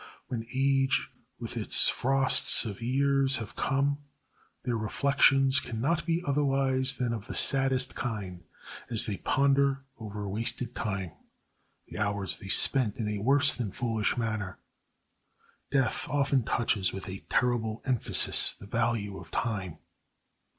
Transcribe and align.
When 0.29 0.47
age 0.51 1.11
with 1.37 1.55
its 1.55 1.87
frosts 1.87 2.65
of 2.65 2.81
years 2.81 3.35
has 3.37 3.51
come 3.51 3.99
their 4.63 4.75
reflections 4.75 5.59
can 5.59 5.79
not 5.79 6.07
be 6.07 6.23
otherwise 6.25 6.95
than 6.97 7.13
of 7.13 7.27
the 7.27 7.35
saddest 7.35 7.93
kind 7.93 8.43
as 8.89 9.05
they 9.05 9.17
ponder 9.17 9.83
over 9.99 10.27
wasted 10.27 10.73
time, 10.75 11.11
the 11.87 11.99
hours 11.99 12.39
they 12.39 12.47
spent 12.47 12.97
in 12.97 13.07
a 13.09 13.21
worse 13.21 13.55
than 13.55 13.71
foolish 13.71 14.17
manner. 14.17 14.57
Death 15.71 16.09
often 16.09 16.41
touches 16.45 16.91
with 16.91 17.07
a 17.07 17.19
terrible 17.29 17.83
emphasis 17.85 18.53
the 18.59 18.65
value 18.65 19.19
of 19.19 19.29
time. 19.29 19.77